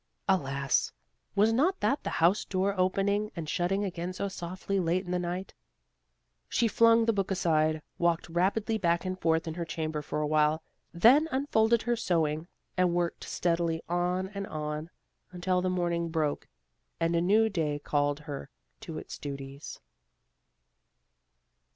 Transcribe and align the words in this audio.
Alas! 0.27 0.91
was 1.35 1.53
not 1.53 1.79
that 1.79 2.01
the 2.03 2.09
house 2.09 2.43
door 2.43 2.73
opening 2.75 3.31
and 3.35 3.47
shutting 3.47 3.83
again 3.83 4.13
so 4.13 4.27
softly 4.27 4.79
late 4.79 5.05
in 5.05 5.11
the 5.11 5.19
night? 5.19 5.53
She 6.49 6.67
flung 6.67 7.05
the 7.05 7.13
book 7.13 7.29
aside; 7.29 7.83
walked 7.99 8.27
rapidly 8.27 8.79
back 8.79 9.05
and 9.05 9.19
forth 9.21 9.47
in 9.47 9.53
her 9.53 9.63
chamber 9.63 10.01
for 10.01 10.19
awhile, 10.19 10.63
then 10.91 11.27
unfolded 11.31 11.83
her 11.83 11.95
sewing, 11.95 12.47
and 12.75 12.95
worked 12.95 13.25
steadily 13.25 13.83
on 13.87 14.29
and 14.29 14.47
on, 14.47 14.89
until 15.31 15.61
the 15.61 15.69
morning 15.69 16.09
broke 16.09 16.47
and 16.99 17.15
a 17.15 17.21
new 17.21 17.47
day 17.47 17.77
called 17.77 18.21
her 18.21 18.49
to 18.79 18.97
its 18.97 19.19
duties. 19.19 19.79